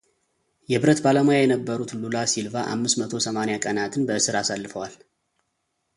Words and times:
የብረት 0.71 0.99
ባለሙያ 1.05 1.37
የነበሩት 1.41 1.91
ሉላ 2.01 2.17
ሲልቫ 2.33 2.55
አምስት 2.73 2.97
መቶ 3.01 3.13
ሰማኒያ 3.27 3.61
ቀናትን 3.65 4.05
በእስር 4.09 4.37
አሰልፈዋል። 4.41 4.93